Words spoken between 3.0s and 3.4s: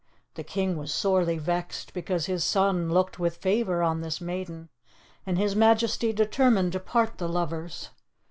with